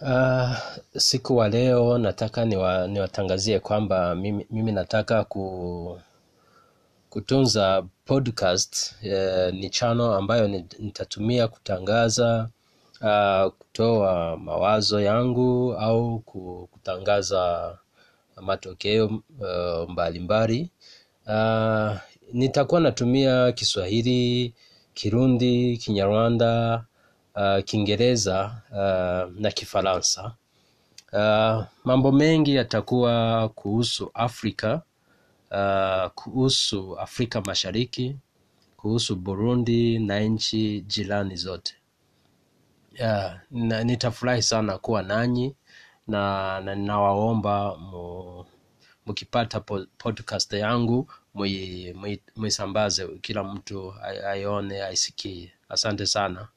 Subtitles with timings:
[0.00, 0.54] Uh,
[0.96, 6.00] siku wa leo nataka niwa, niwatangazie kwamba mimi, mimi nataka ku,
[7.10, 10.48] kutunza podcast eh, ni chano ambayo
[10.78, 12.48] nitatumia kutangaza
[13.00, 16.18] uh, kutoa mawazo yangu au
[16.72, 17.78] kutangaza
[18.40, 20.70] matokeo uh, mbalimbali
[21.26, 21.96] uh,
[22.32, 24.54] nitakuwa natumia Kiswahili,
[24.94, 26.84] Kirundi, Kinyarwanda
[27.38, 30.34] uh, Kiingereza uh, na Kifaransa.
[31.12, 34.82] Uh, mambo mengi yatakuwa kuhusu Afrika
[35.50, 38.16] uh, kuhusu Afrika Mashariki,
[38.76, 41.74] kuhusu Burundi na nchi jirani zote.
[42.94, 45.54] Yeah, na, nitafurahi sana kuwa nanyi
[46.08, 48.44] na, na ninawaomba mu,
[49.06, 49.60] mukipata
[49.98, 51.10] podcast yangu
[52.36, 53.94] muisambaze kila mtu
[54.26, 55.52] aione aisikie.
[55.68, 56.48] Asante sana.